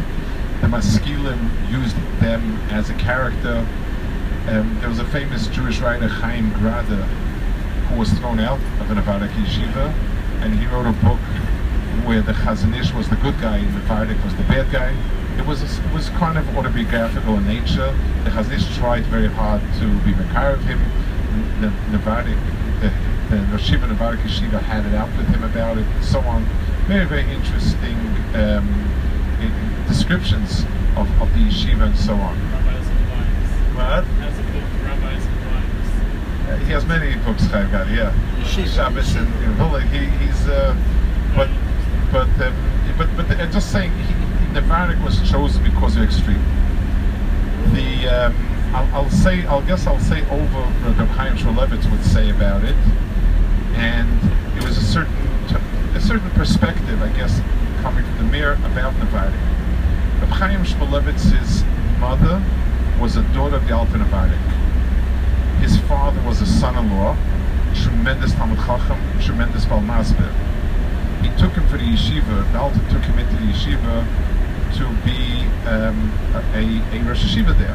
The 0.61 0.67
Maskilim 0.67 1.69
used 1.69 1.95
them 2.19 2.57
as 2.71 2.89
a 2.89 2.95
character. 2.95 3.65
Um, 4.47 4.77
there 4.79 4.89
was 4.89 4.99
a 4.99 5.05
famous 5.05 5.47
Jewish 5.47 5.79
writer 5.79 6.07
Chaim 6.07 6.51
Grada 6.53 7.03
who 7.87 7.99
was 7.99 8.11
thrown 8.13 8.39
out 8.39 8.59
of 8.79 8.89
an 8.89 8.97
Novardok 8.97 9.29
yeshiva, 9.29 9.93
and 10.41 10.57
he 10.57 10.65
wrote 10.67 10.87
a 10.87 10.93
book 11.05 11.19
where 12.05 12.21
the 12.21 12.31
Chazon 12.31 12.77
Ish 12.79 12.93
was 12.93 13.09
the 13.09 13.17
good 13.17 13.39
guy 13.41 13.57
and 13.57 13.75
the 13.75 13.81
Vardik 13.81 14.23
was 14.23 14.35
the 14.35 14.43
bad 14.43 14.71
guy. 14.71 14.95
It 15.37 15.45
was 15.45 15.61
it 15.61 15.93
was 15.93 16.09
kind 16.09 16.37
of 16.37 16.57
autobiographical 16.57 17.35
in 17.35 17.45
nature. 17.47 17.93
The 18.23 18.29
Chazon 18.29 18.55
Ish 18.55 18.77
tried 18.77 19.03
very 19.05 19.27
hard 19.27 19.61
to 19.79 19.85
be 20.05 20.13
Makar 20.13 20.51
of 20.51 20.63
him. 20.63 20.79
The 21.61 21.67
Novardok, 21.91 22.39
the, 22.81 22.89
the 23.29 23.41
Yeshiva 23.57 23.87
Novardok 23.89 24.19
Yeshiva 24.19 24.61
had 24.61 24.85
it 24.85 24.95
out 24.95 25.09
with 25.17 25.27
him 25.27 25.43
about 25.43 25.77
it, 25.77 25.85
and 25.85 26.05
so 26.05 26.19
on. 26.21 26.45
Very, 26.87 27.05
very 27.05 27.29
interesting 27.33 27.97
um, 28.33 28.63
descriptions 29.89 30.63
of, 30.95 31.09
of 31.21 31.27
the 31.33 31.39
yeshiva 31.39 31.87
and 31.87 31.97
so 31.97 32.13
on. 32.13 32.37
What? 33.75 34.05
Has 34.05 34.39
a 34.39 34.43
book, 34.43 34.63
Rabbis 34.87 35.25
and 35.25 35.35
Wives. 35.51 35.91
Uh, 36.47 36.65
he 36.65 36.71
has 36.71 36.85
many 36.85 37.15
books, 37.25 37.43
Chaim 37.47 37.69
Grada, 37.69 37.91
yeah. 37.93 38.43
Shabbos 38.45 39.15
and 39.15 39.27
you 39.43 39.51
he, 39.91 40.05
he's, 40.25 40.47
uh, 40.47 40.73
but, 41.35 41.49
but, 42.13 42.29
um, 42.41 42.55
but, 42.97 43.09
but 43.17 43.37
uh, 43.37 43.51
just 43.51 43.69
saying, 43.69 43.91
he, 43.91 44.13
Novardok 44.53 45.03
was 45.03 45.29
chosen 45.29 45.61
because 45.65 45.97
of 45.97 46.03
extreme. 46.03 46.41
The, 47.73 48.07
um, 48.07 48.35
I'll, 48.73 49.03
I'll, 49.03 49.09
say, 49.09 49.45
I'll 49.45 49.61
guess 49.61 49.85
I'll 49.87 49.99
say 49.99 50.21
over 50.29 50.61
what 50.61 51.07
Chaim 51.19 51.35
Shmulevitz 51.35 51.91
would 51.91 52.05
say 52.05 52.29
about 52.29 52.63
it, 52.63 52.77
and 53.75 54.07
it 54.57 54.63
was 54.63 54.77
a 54.77 54.81
certain, 54.81 55.13
a 55.97 56.01
certain 56.01 56.29
perspective, 56.31 57.01
I 57.01 57.09
guess, 57.17 57.41
coming 57.81 58.05
from 58.05 58.17
the 58.17 58.23
mayor 58.25 58.53
about 58.65 58.93
Novardok. 58.99 59.33
Reb 60.21 60.29
Chaim 60.29 60.63
Shmulevitz's 60.63 61.63
mother 61.99 62.39
was 63.01 63.15
a 63.15 63.23
daughter 63.33 63.55
of 63.55 63.67
the 63.67 63.75
Alter 63.75 63.97
Novardok. 63.97 64.37
His 65.59 65.79
father 65.89 66.21
was 66.21 66.39
a 66.39 66.45
son-in-law, 66.45 67.17
tremendous 67.73 68.31
Talmud 68.35 68.59
Chacham, 68.59 69.01
tremendous 69.23 69.65
Balmazbeh. 69.65 70.31
He 71.23 71.29
took 71.41 71.53
him 71.53 71.67
for 71.67 71.77
the 71.77 71.85
yeshiva. 71.85 72.51
The 72.51 72.59
Alter 72.59 72.83
took 72.91 73.01
him 73.01 73.17
into 73.17 73.33
the 73.33 73.51
yeshiva 73.51 74.05
to 74.77 74.85
be 75.03 75.47
um, 75.65 76.13
a, 76.53 76.77
a 76.95 77.01
Rosh 77.09 77.33
there. 77.33 77.73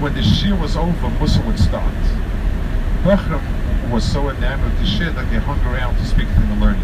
When 0.00 0.14
the 0.14 0.22
shir 0.22 0.56
was 0.56 0.74
over, 0.74 1.08
Musar 1.20 1.44
would 1.46 1.58
start. 1.58 1.92
Bachram 3.04 3.61
was 3.92 4.10
so 4.10 4.30
enamored 4.30 4.72
of 4.72 4.78
the 4.78 4.86
shit 4.86 5.14
that 5.14 5.28
they 5.28 5.36
hung 5.36 5.60
around 5.68 5.94
to 5.96 6.04
speak 6.06 6.26
to 6.26 6.40
the 6.40 6.56
learning. 6.56 6.82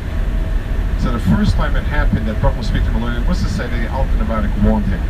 So 1.00 1.10
the 1.10 1.24
first 1.32 1.56
time 1.56 1.74
it 1.74 1.84
happened 1.84 2.28
that 2.28 2.36
Bachram 2.36 2.58
was 2.58 2.66
speaking 2.66 2.88
to 2.88 2.92
the 2.92 2.98
learning, 2.98 3.24
Musa 3.24 3.48
said 3.48 3.70
that 3.70 3.80
the 3.80 3.90
Alter 3.90 4.12
Novardok 4.20 4.52
warned 4.62 4.84
him. 4.84 5.00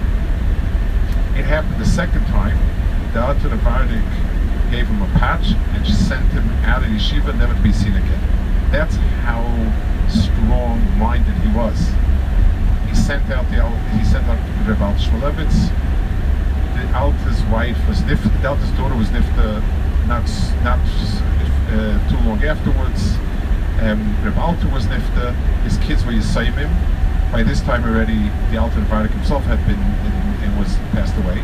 It 1.35 1.43
happened 1.43 1.81
the 1.81 1.91
second 1.91 2.25
time. 2.27 2.55
The 3.13 3.35
Novardok 3.51 3.99
gave 4.71 4.87
him 4.87 5.03
a 5.03 5.11
patch 5.19 5.59
and 5.75 5.83
sent 5.89 6.31
him 6.31 6.47
out 6.63 6.85
of 6.85 6.89
yeshiva, 6.89 7.37
never 7.37 7.55
to 7.55 7.63
be 7.63 7.73
seen 7.73 7.97
again. 7.97 8.23
That's 8.71 8.95
how 9.27 9.43
strong-minded 10.07 11.35
he 11.43 11.51
was. 11.51 11.91
He 12.87 12.95
sent 12.95 13.27
out 13.35 13.51
the 13.51 13.59
he 13.99 14.05
sent 14.05 14.23
out 14.31 14.39
Reb 14.69 14.79
Al 14.79 14.95
Shmulevitz. 14.95 15.75
The 16.79 16.87
Alter's 16.95 17.43
wife 17.51 17.81
was 17.89 18.07
nifta. 18.07 18.31
The 18.41 18.49
Alter's 18.51 18.71
daughter 18.79 18.95
was 18.95 19.09
nifta. 19.09 19.67
Not 20.07 20.25
not 20.63 20.79
uh, 21.69 22.09
too 22.09 22.17
long 22.29 22.43
afterwards. 22.45 23.17
Um, 23.81 24.17
Reb 24.25 24.39
Alter 24.39 24.69
was 24.69 24.87
nifta. 24.87 25.35
His 25.63 25.77
kids 25.79 26.05
were 26.05 26.13
Yisayimim. 26.13 26.71
By 27.31 27.43
this 27.43 27.61
time 27.61 27.85
already, 27.85 28.31
the 28.51 28.59
Alter 28.59 28.81
Novardok 28.81 29.11
himself 29.11 29.45
had 29.45 29.65
been 29.67 29.79
and 29.79 30.59
was 30.59 30.77
passed 30.93 31.17
away, 31.19 31.39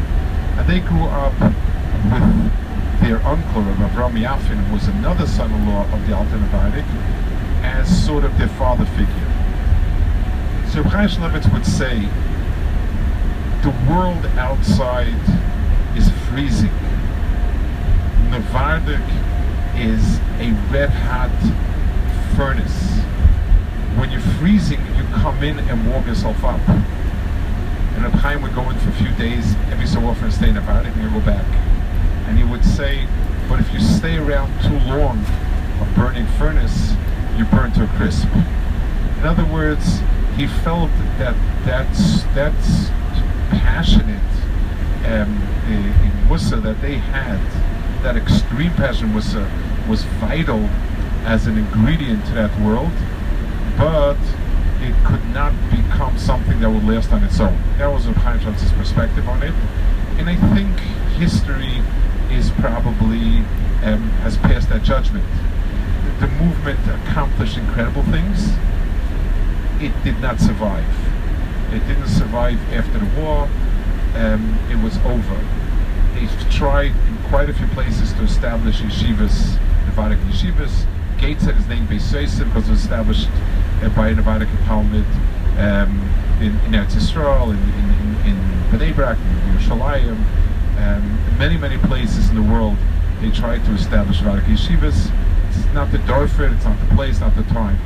and 0.58 0.68
they 0.68 0.80
grew 0.80 1.04
up 1.04 1.34
with 1.40 3.00
their 3.00 3.20
uncle, 3.26 3.62
Reb 3.62 3.90
Avram 3.90 4.16
Yafin, 4.18 4.64
who 4.64 4.74
was 4.74 4.88
another 4.88 5.26
son-in-law 5.26 5.92
of 5.92 6.06
the 6.06 6.16
Alter 6.16 6.38
Novardok, 6.38 6.84
as 7.62 8.04
sort 8.04 8.24
of 8.24 8.36
their 8.38 8.48
father 8.48 8.86
figure. 8.86 9.30
So 10.72 10.82
Chaim 10.82 11.08
Shmulevitz 11.08 11.52
would 11.52 11.66
say, 11.66 12.08
the 13.62 13.70
world 13.88 14.26
outside 14.36 15.14
is 15.96 16.10
freezing. 16.28 16.72
Novardok 18.30 19.04
is 19.76 20.18
a 20.38 20.52
red-hot 20.72 21.30
furnace. 22.36 23.00
When 23.98 24.10
you're 24.10 24.20
freezing, 24.38 24.80
you 24.96 25.04
come 25.14 25.42
in 25.42 25.58
and 25.58 25.88
warm 25.90 26.06
yourself 26.06 26.42
up. 26.44 26.60
And 26.68 28.02
Reb 28.02 28.12
Chaim 28.14 28.42
would 28.42 28.54
go 28.54 28.68
in 28.70 28.78
for 28.78 28.90
a 28.90 28.92
few 28.94 29.10
days, 29.12 29.54
every 29.70 29.86
so 29.86 30.00
often 30.06 30.30
stay 30.32 30.48
in 30.48 30.54
Novardok, 30.54 30.94
and 30.94 31.02
you 31.02 31.10
go 31.10 31.24
back. 31.24 31.46
And 32.26 32.36
he 32.36 32.44
would 32.44 32.64
say, 32.64 33.06
but 33.48 33.60
if 33.60 33.72
you 33.72 33.80
stay 33.80 34.16
around 34.16 34.50
too 34.62 34.78
long, 34.88 35.24
a 35.80 35.92
burning 35.96 36.26
furnace, 36.38 36.94
you 37.36 37.44
burn 37.44 37.72
to 37.72 37.84
a 37.84 37.86
crisp. 37.96 38.28
In 39.18 39.26
other 39.26 39.44
words, 39.44 40.00
he 40.36 40.46
felt 40.46 40.90
that 41.18 41.36
that's 41.64 42.24
that's 42.34 42.88
passionate 43.50 44.20
um, 45.06 45.30
in 45.68 45.92
Musar 46.28 46.62
that 46.62 46.80
they 46.80 46.96
had, 46.96 47.38
that 48.04 48.18
extreme 48.18 48.70
passion 48.73 49.14
was 49.14 49.34
uh, 49.34 49.50
was 49.88 50.04
vital 50.20 50.61
as 51.25 51.46
an 51.46 51.56
ingredient 51.56 52.25
to 52.26 52.32
that 52.32 52.52
world, 52.61 52.92
but 53.78 54.18
it 54.84 54.94
could 55.06 55.25
not 55.32 55.52
become 55.70 56.18
something 56.18 56.61
that 56.61 56.68
would 56.70 56.84
last 56.84 57.11
on 57.12 57.25
its 57.25 57.40
own. 57.40 57.58
That 57.78 57.87
was 57.87 58.04
Chaim 58.04 58.38
Shmulevitz 58.40 58.76
perspective 58.76 59.26
on 59.26 59.42
it, 59.42 59.54
and 60.18 60.28
I 60.28 60.37
think 60.54 60.78
history 61.16 61.80
is 62.30 62.50
probably 62.61 63.38
um, 63.82 64.11
has 64.20 64.37
passed 64.37 64.68
that 64.68 64.82
judgment. 64.82 65.25
The 66.20 66.28
movement 66.28 66.80
accomplished 66.87 67.56
incredible 67.56 68.02
things. 68.04 68.52
It 69.80 69.94
did 70.04 70.20
not 70.20 70.40
survive. 70.40 70.84
It 71.73 71.80
didn't 71.88 72.08
survive 72.08 72.61
after 72.70 72.99
the 72.99 73.20
war. 73.20 73.49
Um, 74.14 74.58
it 74.70 74.76
was 74.84 74.99
over. 74.99 75.40
They 76.24 76.50
tried 76.50 76.92
in 76.92 77.18
quite 77.28 77.50
a 77.50 77.52
few 77.52 77.66
places 77.68 78.14
to 78.14 78.22
establish 78.22 78.80
yeshivas, 78.80 79.58
Novardok 79.88 80.18
yeshivas. 80.30 80.86
Gates 81.18 81.44
had 81.44 81.54
his 81.54 81.68
name 81.68 81.86
Beis 81.86 82.10
Yosef 82.12 82.46
because 82.46 82.66
it 82.68 82.70
was 82.70 82.80
established 82.80 83.28
uh, 83.82 83.90
by 83.90 84.08
a 84.08 84.14
Novardok 84.14 84.48
Talmud 84.64 85.04
um, 85.58 86.00
in, 86.40 86.56
in 86.64 86.72
Eretz 86.72 86.94
Yisrael, 86.94 87.50
in, 87.50 87.58
in, 87.58 87.90
in, 87.90 88.36
in 88.36 88.36
Bnei 88.70 88.94
Brak, 88.94 89.18
in 89.18 89.58
Yerushalayim, 89.58 90.16
um, 90.78 91.38
many, 91.38 91.58
many 91.58 91.76
places 91.76 92.30
in 92.30 92.36
the 92.36 92.52
world. 92.54 92.76
They 93.20 93.30
tried 93.30 93.62
to 93.66 93.72
establish 93.72 94.20
Novardok 94.20 94.44
yeshivas. 94.44 95.12
It's 95.50 95.74
not 95.74 95.92
the 95.92 95.98
Dorfit, 95.98 96.54
it's 96.54 96.64
not 96.64 96.80
the 96.88 96.94
place, 96.94 97.20
not 97.20 97.36
the 97.36 97.42
time. 97.44 97.78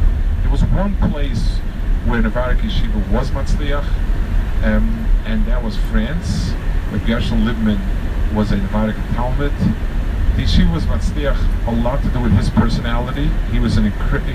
There 0.42 0.50
was 0.52 0.62
one 0.62 0.96
place 1.10 1.56
where 2.06 2.22
Novardok 2.22 2.58
yeshiva 2.58 3.10
was 3.10 3.32
Matzliach, 3.32 3.88
um, 4.62 5.06
and 5.26 5.44
that 5.46 5.64
was 5.64 5.76
France, 5.90 6.52
where 6.90 7.00
Gershon 7.00 7.44
Liebman 7.44 7.97
was 8.34 8.52
a 8.52 8.56
Novardok 8.56 8.96
Talmud. 9.14 9.52
The 10.36 10.44
was 10.72 10.84
Matzliach 10.84 11.66
a 11.66 11.72
lot 11.72 12.02
to 12.02 12.08
do 12.10 12.20
with 12.20 12.32
his 12.32 12.50
personality. 12.50 13.28
He 13.50 13.58
was 13.58 13.76
an 13.76 13.90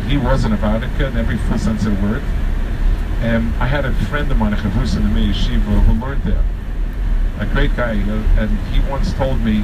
he 0.07 0.17
was 0.17 0.43
a 0.43 0.49
Novardok 0.49 0.99
in 0.99 1.17
every 1.17 1.37
full 1.37 1.57
sense 1.57 1.85
of 1.85 1.95
the 1.95 2.07
word. 2.07 2.21
And 3.21 3.53
I 3.55 3.67
had 3.67 3.85
a 3.85 3.93
friend 3.93 4.29
of 4.31 4.37
mine, 4.37 4.53
a 4.53 4.57
chavus 4.57 4.97
in 4.97 5.13
the 5.13 5.19
yeshiva, 5.19 5.85
who 5.85 5.93
learned 6.05 6.23
there. 6.23 6.43
A 7.39 7.45
great 7.45 7.75
guy, 7.75 7.93
and 7.93 8.59
he 8.73 8.79
once 8.89 9.13
told 9.13 9.39
me 9.41 9.63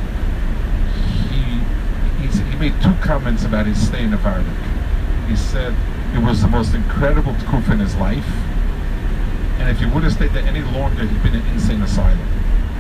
he 1.30 1.60
he 2.28 2.56
made 2.58 2.82
two 2.82 2.94
comments 3.02 3.44
about 3.44 3.66
his 3.66 3.86
stay 3.86 4.04
in 4.04 4.12
Novardok. 4.12 4.46
He 5.28 5.36
said 5.36 5.76
it 6.16 6.24
was 6.24 6.42
the 6.42 6.48
most 6.48 6.74
incredible 6.74 7.34
tkufa 7.34 7.72
in 7.74 7.80
his 7.80 7.96
life, 7.96 8.32
and 9.60 9.70
if 9.70 9.80
he 9.80 9.86
would 9.86 10.04
have 10.04 10.14
stayed 10.14 10.32
there 10.32 10.46
any 10.46 10.62
longer, 10.62 11.06
he'd 11.06 11.24
been 11.24 11.36
in 11.36 11.42
an 11.42 11.54
insane 11.54 11.82
asylum. 11.82 12.28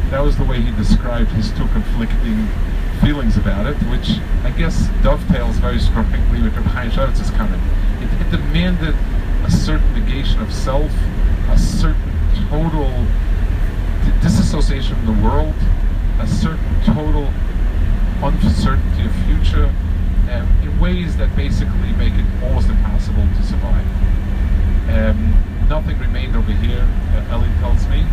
That 0.09 0.23
was 0.23 0.37
the 0.37 0.43
way 0.43 0.59
he 0.59 0.71
described 0.71 1.29
his 1.31 1.51
two 1.51 1.67
conflicting 1.67 2.47
feelings 2.99 3.37
about 3.37 3.67
it, 3.67 3.75
which 3.89 4.17
I 4.43 4.49
guess 4.49 4.89
dovetails 5.03 5.57
very 5.57 5.79
strongly 5.79 6.41
with 6.41 6.55
Reb 6.55 6.65
Chaim 6.65 6.89
Shmulevitz's 6.89 7.29
comment. 7.31 7.61
It, 8.01 8.09
it 8.25 8.31
demanded 8.31 8.95
a 9.45 9.51
certain 9.51 9.93
negation 9.93 10.41
of 10.41 10.51
self, 10.51 10.91
a 11.49 11.59
certain 11.59 12.11
total 12.49 13.05
disassociation 14.21 14.95
from 14.95 15.05
the 15.05 15.23
world, 15.23 15.53
a 16.19 16.27
certain 16.27 16.81
total 16.83 17.31
uncertainty 18.23 19.05
of 19.05 19.13
future, 19.25 19.71
um, 20.31 20.49
in 20.63 20.79
ways 20.79 21.17
that 21.17 21.35
basically 21.35 21.93
make 21.93 22.13
it 22.13 22.25
almost 22.43 22.67
impossible 22.67 23.27
to 23.37 23.43
survive. 23.43 23.85
Um, 24.89 25.37
nothing 25.69 25.99
remained 25.99 26.35
over 26.35 26.51
here, 26.51 26.87
uh, 27.13 27.33
Ellie 27.33 27.47
tells 27.59 27.85
me. 27.87 28.03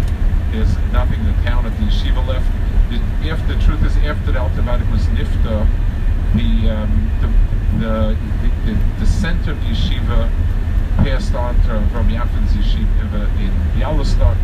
There's 0.57 0.79
nothing 0.91 1.21
in 1.21 1.27
the 1.27 1.43
town 1.43 1.67
of 1.67 1.77
the 1.77 1.85
yeshiva 1.85 2.27
left. 2.27 2.49
After, 3.29 3.53
the 3.53 3.63
truth 3.63 3.85
is, 3.85 3.95
after 3.99 4.33
the 4.33 4.41
Alter 4.41 4.63
was 4.91 5.05
nifta, 5.13 5.69
the, 6.33 6.71
um, 6.73 7.11
the, 7.21 7.29
the, 7.77 8.17
the, 8.65 8.79
the, 8.99 9.07
center 9.07 9.51
of 9.51 9.61
the 9.61 9.67
yeshiva 9.67 10.31
passed 11.05 11.35
on 11.35 11.61
to 11.65 11.75
Rabbi 11.93 12.17
Yaffin's 12.17 12.57
yeshiva 12.57 13.29
in 13.37 13.53
Bialystok. 13.77 14.35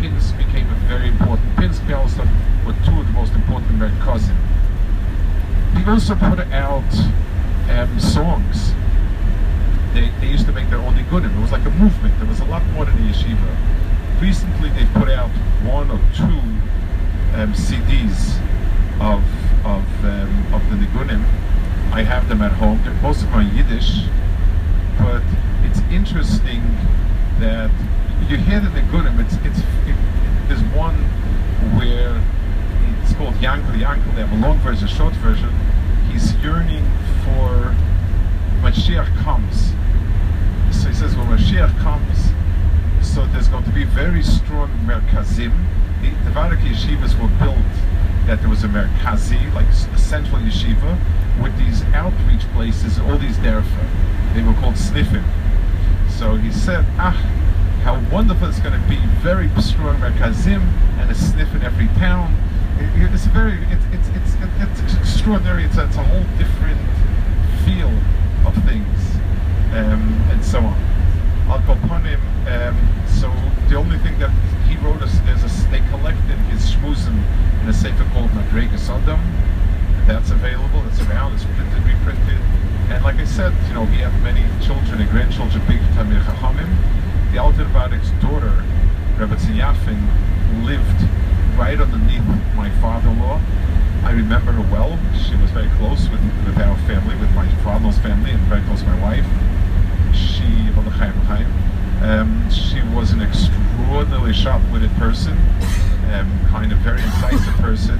Pinsk 0.00 0.38
became 0.38 0.70
a 0.70 0.74
very 0.88 1.08
important. 1.08 1.54
Pinsk 1.56 1.82
and 1.82 1.90
Bialystok 1.90 2.64
were 2.64 2.72
two 2.86 3.00
of 3.00 3.06
the 3.06 3.12
most 3.12 3.34
important 3.34 3.70
American 3.72 4.36
He 5.76 5.84
also 5.84 6.14
put 6.14 6.40
out 6.48 6.94
um, 7.68 8.00
songs. 8.00 8.72
They, 9.92 10.08
they 10.20 10.28
used 10.28 10.46
to 10.46 10.52
make 10.52 10.70
their 10.70 10.78
own 10.78 10.94
nigunim. 10.94 11.36
It 11.36 11.42
was 11.42 11.52
like 11.52 11.66
a 11.66 11.70
movement. 11.76 12.18
There 12.18 12.26
was 12.26 12.40
a 12.40 12.46
lot 12.46 12.64
more 12.68 12.86
than 12.86 12.96
the 12.96 13.12
yeshiva. 13.12 13.77
Recently, 14.20 14.70
they 14.70 14.84
put 14.94 15.08
out 15.08 15.30
one 15.62 15.90
or 15.90 16.00
two 16.14 16.38
um, 17.38 17.52
CDs 17.54 18.38
of 19.00 19.22
of 19.64 19.84
um, 20.04 20.54
of 20.54 20.68
the 20.70 20.76
nigunim. 20.76 21.22
I 21.92 22.02
have 22.02 22.28
them 22.28 22.42
at 22.42 22.52
home. 22.52 22.80
They're 22.84 22.94
most 22.94 23.22
of 23.22 23.32
are 23.32 23.42
Yiddish, 23.42 24.06
but 24.98 25.22
it's 25.62 25.80
interesting 25.90 26.62
that 27.38 27.70
you 28.28 28.36
hear 28.36 28.60
the 28.60 28.68
nigunim. 28.68 29.24
It's 29.24 29.34
it's 29.46 29.60
it, 29.86 29.94
it, 29.94 30.48
there's 30.48 30.62
one 30.74 30.96
where 31.78 32.20
it's 33.02 33.14
called 33.14 33.34
Yankel 33.36 33.78
Yankel. 33.78 34.14
They 34.14 34.22
have 34.26 34.32
a 34.32 34.46
long 34.46 34.58
version, 34.58 34.86
a 34.86 34.90
short 34.90 35.14
version. 35.14 35.50
He's 36.10 36.34
yearning 36.36 36.84
for 37.24 37.74
when 38.60 38.72
Mashiach 38.72 39.16
comes. 39.22 39.72
So 40.72 40.88
he 40.88 40.94
says, 40.94 41.16
when 41.16 41.26
Mashiach 41.26 41.78
comes, 41.78 42.32
so 43.08 43.24
there's 43.26 43.48
going 43.48 43.64
to 43.64 43.70
be 43.70 43.84
very 43.84 44.22
strong 44.22 44.68
merkazim. 44.84 45.52
The, 46.02 46.10
the 46.24 46.30
Vardak 46.30 46.60
yeshivas 46.60 47.18
were 47.20 47.32
built 47.38 47.58
that 48.26 48.40
there 48.40 48.50
was 48.50 48.64
a 48.64 48.68
merkazi, 48.68 49.52
like 49.54 49.66
a 49.66 49.98
central 49.98 50.40
yeshiva, 50.42 50.98
with 51.42 51.56
these 51.58 51.82
outreach 51.94 52.42
places, 52.52 52.98
all 52.98 53.16
these 53.16 53.36
derfa. 53.38 54.34
They 54.34 54.42
were 54.42 54.52
called 54.60 54.74
sniffim. 54.74 55.24
So 56.10 56.36
he 56.36 56.52
said, 56.52 56.84
ah, 56.98 57.16
how 57.82 57.98
wonderful 58.12 58.48
it's 58.48 58.60
going 58.60 58.80
to 58.80 58.88
be, 58.88 58.98
very 59.22 59.48
strong 59.60 59.96
merkazim, 59.96 60.60
and 60.98 61.10
a 61.10 61.14
sniff 61.14 61.54
in 61.54 61.62
every 61.62 61.88
town. 61.98 62.36
It, 62.78 63.12
it's 63.14 63.24
very, 63.26 63.54
it, 63.54 63.78
it's, 63.90 64.08
it's, 64.08 64.82
it's 64.84 64.94
extraordinary. 64.94 65.64
It's 65.64 65.78
a, 65.78 65.86
it's 65.86 65.96
a 65.96 66.04
whole 66.04 66.26
different 66.36 66.80
feel 67.64 67.90
of 68.46 68.54
things, 68.64 69.16
um, 69.72 70.22
and 70.30 70.44
so 70.44 70.60
on. 70.60 70.87
Al 71.48 71.60
Kopanim, 71.64 72.20
um, 72.44 72.76
so 73.08 73.32
the 73.68 73.76
only 73.76 73.96
thing 73.98 74.18
that 74.18 74.30
he 74.68 74.76
wrote 74.84 75.00
there's 75.00 75.44
a, 75.44 75.70
they 75.70 75.80
collected 75.88 76.36
his 76.52 76.60
shmuzim 76.72 77.16
in 77.62 77.68
a 77.68 77.72
sefer 77.72 78.04
called 78.12 78.28
Madregas 78.30 78.88
Adam. 78.90 79.20
That's 80.06 80.30
available, 80.30 80.84
it's 80.88 81.00
around, 81.08 81.34
it's 81.34 81.44
printed, 81.44 81.84
reprinted. 81.84 82.40
And 82.92 83.02
like 83.02 83.16
I 83.16 83.24
said, 83.24 83.52
you 83.68 83.74
know, 83.74 83.86
he 83.86 84.00
had 84.00 84.12
many 84.22 84.44
children 84.64 85.00
and 85.00 85.10
grandchildren, 85.10 85.64
big 85.66 85.80
Tamir 85.96 86.20
Chachamim. 86.24 86.68
The 87.32 87.38
Alter 87.38 87.64
Rebbe's 87.64 88.10
daughter, 88.20 88.64
Rebbe 89.16 89.36
Yafin, 89.36 90.00
lived 90.64 91.00
right 91.56 91.80
underneath 91.80 92.24
my 92.56 92.70
father-in-law. 92.80 93.40
I 94.04 94.12
remember 94.12 94.52
her 94.52 94.72
well. 94.72 94.98
She 95.16 95.36
was 95.36 95.50
very 95.52 95.68
close 95.76 96.08
with, 96.08 96.20
with 96.44 96.58
our 96.58 96.76
family, 96.84 97.16
with 97.16 97.32
my 97.32 97.48
father-in-law's 97.64 97.98
family, 97.98 98.32
and 98.32 98.40
very 98.48 98.62
close 98.62 98.80
to 98.80 98.86
my 98.88 99.00
wife. 99.00 99.47
She, 100.14 100.44
um, 102.02 102.48
she 102.50 102.80
was 102.94 103.12
an 103.12 103.22
extraordinarily 103.22 104.32
sharp-witted 104.32 104.90
person, 104.92 105.36
um, 106.12 106.30
kind 106.48 106.72
of 106.72 106.78
very 106.78 107.02
incisive 107.02 107.54
person. 107.54 107.98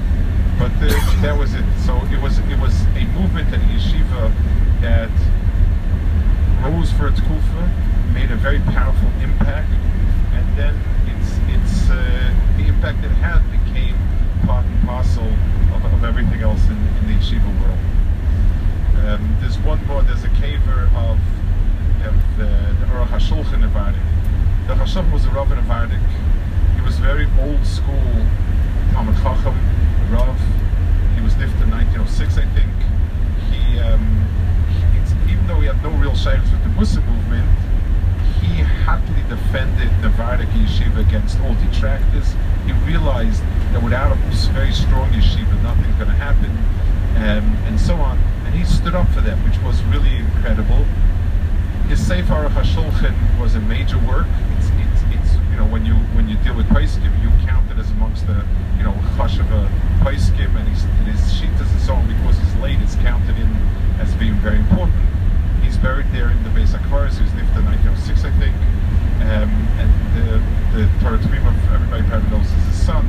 But 0.57 0.77
the, 0.79 0.87
that 1.21 1.37
was 1.37 1.53
it. 1.53 1.63
So 1.85 1.95
it 2.11 2.21
was 2.21 2.39
it 2.39 2.59
was 2.59 2.73
a 2.95 3.05
movement 3.15 3.53
at 3.53 3.61
yeshiva 3.71 4.31
that 4.81 5.09
rose 6.63 6.91
for 6.91 7.07
its 7.07 7.19
kufa, 7.21 7.71
made 8.13 8.31
a 8.31 8.35
very 8.35 8.59
powerful 8.59 9.09
impact, 9.21 9.71
and 10.33 10.57
then 10.57 10.75
it's 11.07 11.39
it's 11.47 11.89
uh, 11.89 11.95
the 12.57 12.67
impact 12.67 13.03
it 13.05 13.11
had 13.23 13.39
became 13.63 13.95
part 14.45 14.65
and 14.65 14.87
parcel 14.87 15.23
of, 15.75 15.85
of 15.93 16.03
everything 16.03 16.41
else 16.41 16.65
in, 16.67 16.77
in 16.99 17.07
the 17.07 17.13
yeshiva 17.13 17.51
world. 17.61 17.79
Um, 19.07 19.37
there's 19.39 19.57
one 19.59 19.85
more, 19.87 20.01
there's 20.01 20.23
a 20.25 20.29
caver 20.29 20.91
of, 20.93 21.19
of 22.05 22.37
the, 22.37 22.51
the 22.79 22.85
Aruch 22.91 23.07
HaShulchan 23.07 23.63
in 23.63 23.69
Vardik. 23.71 23.95
Hashem 24.89 25.11
was 25.11 25.23
a 25.25 25.29
Rav 25.29 25.51
in 25.51 25.59
Vardik. 25.65 26.01
He 26.73 26.81
was 26.81 26.97
very 26.97 27.27
old 27.45 27.63
school 27.63 28.09
Talmud 28.91 29.13
Chacham, 29.21 29.53
Rav. 30.09 30.33
He 31.13 31.21
was 31.21 31.33
nifted 31.37 31.61
in 31.61 31.69
1906, 31.69 32.41
I 32.41 32.45
think. 32.57 32.73
He, 33.53 33.77
um, 33.77 34.01
he 34.73 35.31
even 35.31 35.45
though 35.45 35.61
he 35.61 35.67
had 35.67 35.77
no 35.83 35.91
real 36.01 36.15
shaykhs 36.15 36.49
with 36.49 36.63
the 36.65 36.73
Musar 36.73 37.05
movement, 37.05 37.45
he 38.41 38.65
happily 38.65 39.21
defended 39.29 39.93
the 40.01 40.09
Vardik 40.17 40.49
yeshiva 40.57 41.05
against 41.05 41.39
all 41.41 41.53
detractors. 41.69 42.33
He 42.65 42.73
realized 42.89 43.43
that 43.69 43.83
without 43.83 44.11
a 44.11 44.17
very 44.57 44.73
strong 44.73 45.11
yeshiva, 45.11 45.53
nothing's 45.61 46.01
going 46.01 46.09
to 46.09 46.17
happen, 46.17 46.49
um, 47.21 47.45
and 47.69 47.79
so 47.79 47.93
on. 47.93 48.17
And 48.49 48.55
he 48.55 48.65
stood 48.65 48.95
up 48.95 49.07
for 49.09 49.21
them, 49.21 49.37
which 49.45 49.61
was 49.61 49.83
really 49.93 50.15
incredible. 50.17 50.83
His 51.89 52.05
Sefer 52.05 52.47
HaShulchan 52.49 53.41
was 53.41 53.55
a 53.55 53.59
major 53.61 53.97
work. 54.05 54.27
It's, 54.59 54.69
it's, 54.77 55.01
it's, 55.09 55.33
you 55.33 55.48
know, 55.59 55.67
when 55.67 55.85
you 55.85 55.93
when 56.15 56.27
you 56.27 56.37
deal 56.37 56.55
with 56.55 56.67
Paiskim, 56.67 57.11
you 57.21 57.29
count 57.45 57.69
it 57.71 57.77
as 57.77 57.91
amongst 57.91 58.25
the, 58.25 58.45
you 58.77 58.83
know, 58.83 58.95
hush 59.19 59.39
of 59.39 59.51
a 59.51 59.69
Paiskim 59.99 60.55
and 60.55 60.67
his, 60.67 60.83
his 61.05 61.21
Shitas 61.35 61.69
and 61.69 61.81
so 61.81 61.93
on, 61.93 62.07
because 62.07 62.39
he's 62.39 62.55
late, 62.63 62.79
it's 62.81 62.95
counted 62.95 63.37
in 63.37 63.49
as 63.99 64.13
being 64.15 64.35
very 64.39 64.57
important. 64.57 64.95
He's 65.61 65.77
buried 65.77 66.07
there 66.11 66.29
in 66.31 66.41
the 66.43 66.49
Beis 66.49 66.71
HaKvaris, 66.71 67.19
he 67.19 67.23
was 67.23 67.33
lived 67.35 67.51
in 67.59 67.65
1906, 67.67 68.23
I 68.23 68.31
think. 68.39 68.55
Um, 69.27 69.51
and 69.77 69.91
the, 70.15 70.39
the 70.73 70.83
Torah 71.03 71.19
Tmim 71.19 71.43
of 71.43 71.73
everybody 71.75 72.03
probably 72.07 72.31
knows 72.31 72.47
is 72.47 72.63
his 72.71 72.79
son. 72.87 73.03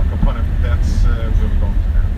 Al 0.00 0.04
Kapanim, 0.08 0.46
that's 0.64 1.04
uh, 1.04 1.30
where 1.36 1.48
we're 1.52 1.60
going 1.60 1.76
to 1.76 1.90
now. 1.92 2.08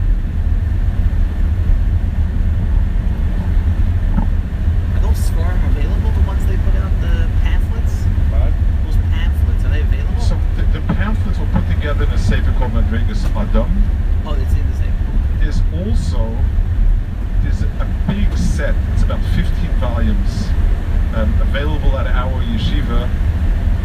Are 4.95 5.03
those 5.03 5.19
Sforum 5.27 5.61
available, 5.75 6.11
the 6.15 6.25
ones 6.25 6.47
they 6.47 6.57
put 6.57 6.79
out, 6.79 6.95
the 7.03 7.29
pamphlets? 7.43 8.07
Those 8.87 8.97
pamphlets, 9.11 9.65
are 9.67 9.73
they 9.75 9.83
available? 9.83 10.23
So 10.23 10.39
the, 10.57 10.63
the 10.79 10.81
pamphlets 10.95 11.39
were 11.39 11.51
put 11.53 11.67
together 11.87 12.03
in 12.03 12.11
a 12.11 12.59
called 12.59 12.73
Madrigas 12.73 13.23
oh, 14.27 14.35
it's 14.35 14.53
in 14.55 14.67
the 14.67 14.77
same. 14.77 14.93
There's 15.39 15.63
also 15.71 16.37
there's 17.43 17.63
a 17.63 17.87
big 18.09 18.37
set. 18.37 18.75
It's 18.93 19.05
about 19.05 19.23
15 19.37 19.47
volumes 19.79 20.49
um, 21.15 21.31
available 21.41 21.97
at 21.97 22.09
our 22.09 22.43
yeshiva, 22.43 23.07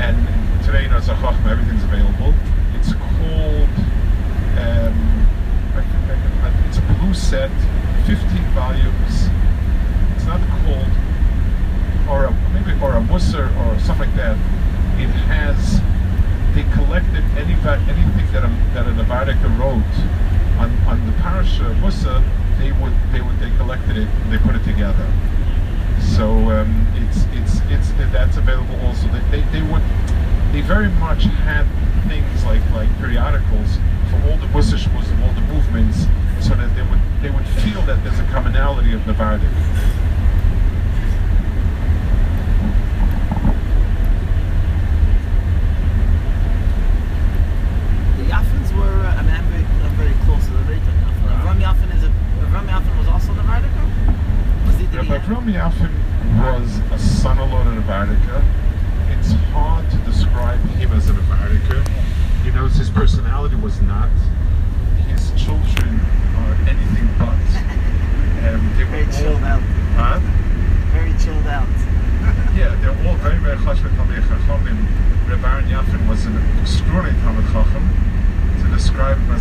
and 0.01 0.17
today 0.65 0.85
in 0.85 0.89
Otzar 0.89 1.13
HaChochma 1.13 1.51
everything's 1.51 1.83
available. 1.83 2.33
It's 2.73 2.91
called. 2.93 3.69
Um, 4.57 4.97
I 5.77 5.85
think 5.85 6.01
I 6.09 6.17
can, 6.17 6.65
it's 6.69 6.79
a 6.79 6.85
blue 6.97 7.13
set, 7.13 7.51
15 8.07 8.17
volumes. 8.57 9.29
It's 10.15 10.25
not 10.25 10.41
called 10.65 10.89
or 12.09 12.25
a, 12.25 12.31
maybe 12.49 12.71
or 12.81 12.97
a 12.97 13.01
Musar 13.01 13.45
or 13.61 13.79
something 13.79 14.09
like 14.09 14.17
that. 14.17 14.37
It 14.97 15.13
has 15.29 15.79
they 16.53 16.63
collected 16.73 17.23
any 17.39 17.55
anything 17.55 18.27
that 18.33 18.43
a, 18.43 18.51
that 18.73 18.87
a 18.87 18.91
Navardica 18.91 19.47
wrote 19.57 19.93
on, 20.59 20.71
on 20.87 21.05
the 21.05 21.13
parasha 21.21 21.63
Musar. 21.79 22.23
They 22.59 22.71
would 22.71 22.93
they 23.11 23.21
would 23.21 23.39
they 23.39 23.49
collected 23.57 23.97
it 23.97 24.07
and 24.07 24.33
they 24.33 24.37
put 24.37 24.55
it 24.55 24.63
together. 24.63 25.07
So 26.15 26.51
um, 26.51 26.87
it's 26.95 27.25
it's 27.31 27.61
it's 27.69 27.91
that's 28.11 28.37
available 28.37 28.79
also. 28.85 29.07
They, 29.07 29.41
they, 29.41 29.41
they 29.51 29.61
would 29.61 29.81
they 30.51 30.61
very 30.61 30.89
much 30.89 31.23
had 31.23 31.65
things 32.07 32.43
like 32.43 32.63
like 32.71 32.89
periodicals 32.99 33.79
for 34.09 34.17
all 34.29 34.37
the 34.37 34.47
Musar 34.47 34.77
Shmuzim, 34.77 35.23
all 35.23 35.33
the 35.33 35.47
movements, 35.53 36.05
so 36.45 36.55
that 36.55 36.75
they 36.75 36.83
would 36.83 37.01
they 37.21 37.29
would 37.29 37.47
feel 37.63 37.81
that 37.83 38.03
there's 38.03 38.19
a 38.19 38.27
commonality 38.27 38.93
of 38.93 39.01
Navardic. 39.07 40.00
To 77.01 77.07
describe 77.07 77.81
zu 78.61 78.67
der 78.67 78.79
schreibt 78.79 79.27
man 79.27 79.39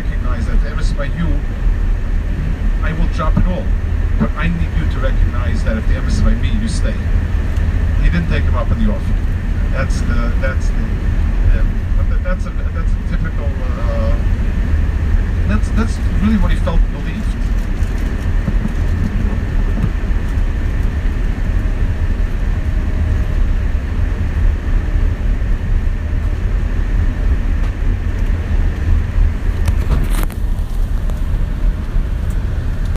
recognize 0.00 0.46
that 0.46 0.64
if 0.64 0.78
it's 0.78 0.92
by 0.92 1.04
you, 1.04 1.28
I 2.82 2.92
will 2.98 3.08
drop 3.12 3.36
it 3.36 3.46
all. 3.46 3.66
But 4.18 4.30
I 4.32 4.48
need 4.48 4.72
you 4.78 4.88
to 4.92 4.98
recognize 4.98 5.62
that 5.64 5.76
if 5.76 5.86
the 5.88 6.00
MS 6.00 6.20
by 6.22 6.34
me, 6.34 6.52
you 6.60 6.68
stay. 6.68 6.96
He 8.02 8.08
didn't 8.08 8.28
take 8.28 8.44
him 8.44 8.54
up 8.54 8.70
on 8.70 8.82
the 8.82 8.90
offer. 8.90 9.16
That's 9.72 10.00
the 10.00 10.32
that's 10.40 10.68
the 10.68 10.99